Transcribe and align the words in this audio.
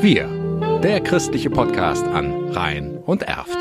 Wir, 0.00 0.28
der 0.80 1.00
christliche 1.00 1.50
Podcast 1.50 2.04
an 2.04 2.50
Rhein 2.50 2.98
und 2.98 3.24
Erft. 3.24 3.58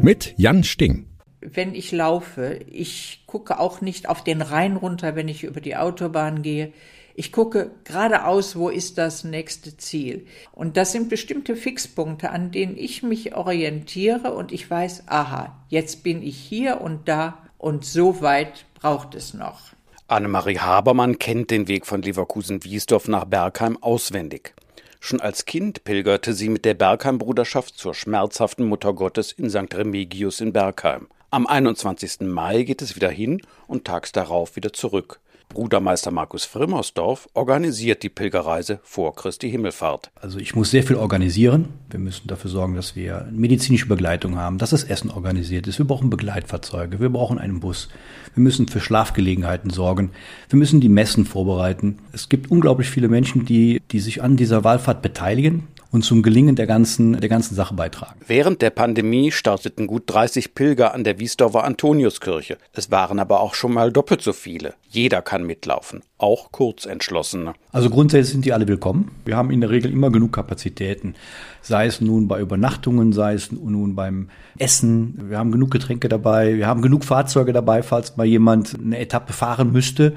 Mit 0.00 0.34
Jan 0.36 0.62
Sting. 0.62 1.06
Wenn 1.40 1.74
ich 1.74 1.90
laufe, 1.90 2.60
ich 2.70 3.24
gucke 3.26 3.58
auch 3.58 3.80
nicht 3.80 4.08
auf 4.08 4.22
den 4.22 4.40
Rhein 4.40 4.76
runter, 4.76 5.16
wenn 5.16 5.26
ich 5.26 5.42
über 5.42 5.60
die 5.60 5.74
Autobahn 5.74 6.42
gehe. 6.42 6.72
Ich 7.16 7.32
gucke 7.32 7.72
geradeaus, 7.82 8.54
wo 8.54 8.68
ist 8.68 8.96
das 8.96 9.24
nächste 9.24 9.76
Ziel. 9.76 10.26
Und 10.52 10.76
das 10.76 10.92
sind 10.92 11.08
bestimmte 11.08 11.56
Fixpunkte, 11.56 12.30
an 12.30 12.52
denen 12.52 12.76
ich 12.76 13.02
mich 13.02 13.34
orientiere 13.34 14.32
und 14.32 14.52
ich 14.52 14.70
weiß, 14.70 15.08
aha, 15.08 15.60
jetzt 15.68 16.04
bin 16.04 16.22
ich 16.22 16.36
hier 16.36 16.80
und 16.80 17.08
da 17.08 17.38
und 17.58 17.84
so 17.84 18.22
weit 18.22 18.64
braucht 18.74 19.16
es 19.16 19.34
noch. 19.34 19.72
Annemarie 20.10 20.58
Habermann 20.58 21.20
kennt 21.20 21.52
den 21.52 21.68
Weg 21.68 21.86
von 21.86 22.02
Leverkusen-Wiesdorf 22.02 23.06
nach 23.06 23.26
Bergheim 23.26 23.80
auswendig. 23.80 24.54
Schon 24.98 25.20
als 25.20 25.44
Kind 25.44 25.84
pilgerte 25.84 26.32
sie 26.32 26.48
mit 26.48 26.64
der 26.64 26.74
Bergheim-Bruderschaft 26.74 27.78
zur 27.78 27.94
schmerzhaften 27.94 28.66
Mutter 28.66 28.92
Gottes 28.92 29.30
in 29.30 29.48
St. 29.48 29.72
Remigius 29.72 30.40
in 30.40 30.52
Bergheim. 30.52 31.06
Am 31.30 31.46
21. 31.46 32.22
Mai 32.22 32.64
geht 32.64 32.82
es 32.82 32.96
wieder 32.96 33.08
hin 33.08 33.40
und 33.68 33.84
tags 33.84 34.10
darauf 34.10 34.56
wieder 34.56 34.72
zurück. 34.72 35.20
Brudermeister 35.50 36.12
Markus 36.12 36.44
Frimmersdorf 36.44 37.28
organisiert 37.34 38.02
die 38.02 38.08
Pilgerreise 38.08 38.78
vor 38.84 39.14
Christi 39.14 39.50
Himmelfahrt. 39.50 40.10
Also 40.14 40.38
ich 40.38 40.54
muss 40.54 40.70
sehr 40.70 40.84
viel 40.84 40.96
organisieren. 40.96 41.68
Wir 41.90 41.98
müssen 41.98 42.28
dafür 42.28 42.50
sorgen, 42.50 42.76
dass 42.76 42.94
wir 42.94 43.28
medizinische 43.32 43.86
Begleitung 43.86 44.36
haben, 44.36 44.58
dass 44.58 44.70
das 44.70 44.84
Essen 44.84 45.10
organisiert 45.10 45.66
ist. 45.66 45.78
Wir 45.78 45.86
brauchen 45.86 46.08
Begleitfahrzeuge, 46.08 47.00
wir 47.00 47.10
brauchen 47.10 47.38
einen 47.38 47.60
Bus. 47.60 47.88
Wir 48.34 48.42
müssen 48.42 48.68
für 48.68 48.80
Schlafgelegenheiten 48.80 49.70
sorgen. 49.70 50.12
Wir 50.48 50.58
müssen 50.58 50.80
die 50.80 50.88
Messen 50.88 51.24
vorbereiten. 51.24 51.98
Es 52.12 52.28
gibt 52.28 52.50
unglaublich 52.50 52.88
viele 52.88 53.08
Menschen, 53.08 53.44
die, 53.44 53.82
die 53.90 54.00
sich 54.00 54.22
an 54.22 54.36
dieser 54.36 54.62
Wallfahrt 54.62 55.02
beteiligen 55.02 55.66
und 55.90 56.04
zum 56.04 56.22
Gelingen 56.22 56.56
der 56.56 56.66
ganzen, 56.66 57.20
der 57.20 57.28
ganzen 57.28 57.54
Sache 57.54 57.74
beitragen. 57.74 58.20
Während 58.26 58.62
der 58.62 58.70
Pandemie 58.70 59.32
starteten 59.32 59.86
gut 59.86 60.04
30 60.06 60.54
Pilger 60.54 60.94
an 60.94 61.04
der 61.04 61.18
Wiesdorfer 61.18 61.64
Antoniuskirche. 61.64 62.58
Es 62.72 62.90
waren 62.90 63.18
aber 63.18 63.40
auch 63.40 63.54
schon 63.54 63.72
mal 63.72 63.92
doppelt 63.92 64.22
so 64.22 64.32
viele. 64.32 64.74
Jeder 64.92 65.22
kann 65.22 65.44
mitlaufen, 65.44 66.02
auch 66.18 66.50
Kurzentschlossene. 66.50 67.52
Also 67.70 67.90
grundsätzlich 67.90 68.32
sind 68.32 68.44
die 68.44 68.52
alle 68.52 68.66
willkommen. 68.66 69.12
Wir 69.24 69.36
haben 69.36 69.52
in 69.52 69.60
der 69.60 69.70
Regel 69.70 69.92
immer 69.92 70.10
genug 70.10 70.32
Kapazitäten, 70.32 71.14
sei 71.62 71.86
es 71.86 72.00
nun 72.00 72.26
bei 72.26 72.40
Übernachtungen, 72.40 73.12
sei 73.12 73.34
es 73.34 73.52
nun 73.52 73.94
beim 73.94 74.30
Essen. 74.58 75.30
Wir 75.30 75.38
haben 75.38 75.52
genug 75.52 75.70
Getränke 75.70 76.08
dabei, 76.08 76.56
wir 76.56 76.66
haben 76.66 76.82
genug 76.82 77.04
Fahrzeuge 77.04 77.52
dabei, 77.52 77.84
falls 77.84 78.16
mal 78.16 78.26
jemand 78.26 78.76
eine 78.80 78.98
Etappe 78.98 79.32
fahren 79.32 79.70
müsste. 79.70 80.16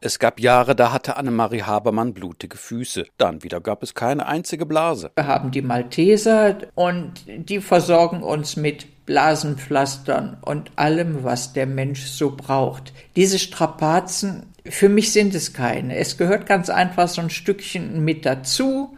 Es 0.00 0.18
gab 0.18 0.40
Jahre, 0.40 0.74
da 0.74 0.90
hatte 0.90 1.18
Annemarie 1.18 1.62
Habermann 1.62 2.14
blutige 2.14 2.56
Füße. 2.56 3.04
Dann 3.18 3.42
wieder 3.42 3.60
gab 3.60 3.82
es 3.82 3.92
keine 3.92 4.24
einzige 4.26 4.64
Blase. 4.64 5.10
Wir 5.16 5.26
haben 5.26 5.50
die 5.50 5.60
Malteser 5.60 6.56
und 6.74 7.26
die 7.26 7.60
versorgen 7.60 8.22
uns 8.22 8.56
mit 8.56 8.86
Blasenpflastern 9.06 10.38
und 10.40 10.70
allem, 10.76 11.24
was 11.24 11.52
der 11.52 11.66
Mensch 11.66 12.06
so 12.06 12.34
braucht. 12.36 12.92
Diese 13.16 13.38
Strapazen, 13.38 14.44
für 14.64 14.88
mich 14.88 15.12
sind 15.12 15.34
es 15.34 15.52
keine. 15.52 15.96
Es 15.96 16.16
gehört 16.16 16.46
ganz 16.46 16.70
einfach 16.70 17.08
so 17.08 17.20
ein 17.20 17.30
Stückchen 17.30 18.04
mit 18.04 18.24
dazu. 18.24 18.96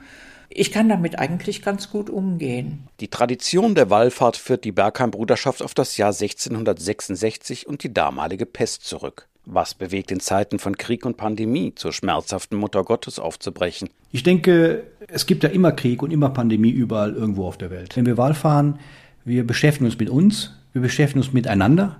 Ich 0.48 0.72
kann 0.72 0.88
damit 0.88 1.18
eigentlich 1.18 1.60
ganz 1.60 1.90
gut 1.90 2.08
umgehen. 2.08 2.88
Die 3.00 3.08
Tradition 3.08 3.74
der 3.74 3.90
Wallfahrt 3.90 4.36
führt 4.36 4.64
die 4.64 4.72
Bergheim-Bruderschaft 4.72 5.62
auf 5.62 5.74
das 5.74 5.96
Jahr 5.96 6.12
1666 6.12 7.66
und 7.66 7.82
die 7.82 7.92
damalige 7.92 8.46
Pest 8.46 8.84
zurück. 8.84 9.28
Was 9.44 9.74
bewegt 9.74 10.10
in 10.10 10.18
Zeiten 10.18 10.58
von 10.58 10.76
Krieg 10.76 11.06
und 11.06 11.16
Pandemie 11.16 11.72
zur 11.74 11.92
schmerzhaften 11.92 12.58
Mutter 12.58 12.82
Gottes 12.82 13.18
aufzubrechen? 13.18 13.90
Ich 14.10 14.24
denke, 14.24 14.84
es 15.06 15.26
gibt 15.26 15.44
ja 15.44 15.50
immer 15.50 15.70
Krieg 15.72 16.02
und 16.02 16.10
immer 16.10 16.30
Pandemie 16.30 16.70
überall 16.70 17.14
irgendwo 17.14 17.46
auf 17.46 17.56
der 17.56 17.70
Welt. 17.70 17.96
Wenn 17.96 18.06
wir 18.06 18.16
Wahl 18.16 18.34
fahren, 18.34 18.80
wir 19.26 19.46
beschäftigen 19.46 19.84
uns 19.84 19.98
mit 19.98 20.08
uns, 20.08 20.52
wir 20.72 20.80
beschäftigen 20.80 21.20
uns 21.20 21.32
miteinander, 21.32 21.96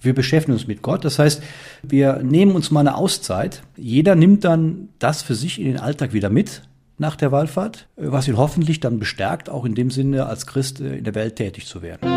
wir 0.00 0.14
beschäftigen 0.14 0.54
uns 0.54 0.66
mit 0.66 0.82
Gott. 0.82 1.04
Das 1.04 1.18
heißt, 1.18 1.42
wir 1.82 2.20
nehmen 2.24 2.52
uns 2.52 2.72
mal 2.72 2.80
eine 2.80 2.96
Auszeit. 2.96 3.62
Jeder 3.76 4.16
nimmt 4.16 4.44
dann 4.44 4.88
das 4.98 5.22
für 5.22 5.36
sich 5.36 5.60
in 5.60 5.66
den 5.66 5.78
Alltag 5.78 6.12
wieder 6.12 6.30
mit 6.30 6.62
nach 6.98 7.14
der 7.14 7.30
Wallfahrt, 7.30 7.86
was 7.96 8.26
ihn 8.26 8.36
hoffentlich 8.36 8.80
dann 8.80 8.98
bestärkt, 8.98 9.48
auch 9.48 9.64
in 9.64 9.74
dem 9.74 9.90
Sinne 9.90 10.26
als 10.26 10.46
Christ 10.46 10.80
in 10.80 11.04
der 11.04 11.14
Welt 11.14 11.36
tätig 11.36 11.66
zu 11.66 11.82
werden. 11.82 12.08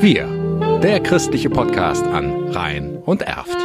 Wir 0.00 0.26
der 0.82 1.00
christliche 1.00 1.48
Podcast 1.48 2.04
an 2.06 2.48
Rhein 2.48 2.96
und 2.96 3.22
Erft. 3.22 3.56